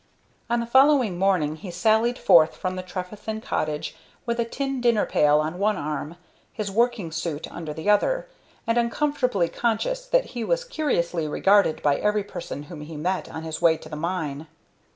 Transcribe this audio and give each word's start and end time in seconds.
On 0.49 0.59
the 0.59 0.65
following 0.65 1.19
morning 1.19 1.57
he 1.57 1.69
sallied 1.69 2.17
forth 2.17 2.57
from 2.57 2.75
the 2.75 2.81
Trefethen 2.81 3.39
cottage 3.39 3.95
with 4.25 4.39
a 4.39 4.45
tin 4.45 4.81
dinner 4.81 5.05
pail 5.05 5.37
on 5.39 5.59
one 5.59 5.77
arm, 5.77 6.15
his 6.51 6.71
working 6.71 7.11
suit 7.11 7.47
under 7.51 7.71
the 7.71 7.87
other, 7.87 8.27
and 8.65 8.79
uncomfortably 8.79 9.47
conscious 9.47 10.03
that 10.07 10.25
he 10.33 10.43
was 10.43 10.63
curiously 10.63 11.27
regarded 11.27 11.83
by 11.83 11.97
every 11.97 12.23
person 12.23 12.63
whom 12.63 12.81
he 12.81 12.97
met 12.97 13.29
on 13.29 13.43
his 13.43 13.61
way 13.61 13.77
to 13.77 13.89
the 13.89 13.95
mine. 13.95 14.47